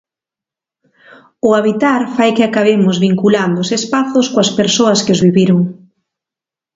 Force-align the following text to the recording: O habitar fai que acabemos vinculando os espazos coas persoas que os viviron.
O 1.47 1.49
habitar 1.57 2.01
fai 2.15 2.29
que 2.35 2.45
acabemos 2.45 2.95
vinculando 3.07 3.57
os 3.63 3.69
espazos 3.79 4.25
coas 4.33 4.51
persoas 4.59 4.99
que 5.05 5.13
os 5.15 5.23
viviron. 5.27 5.59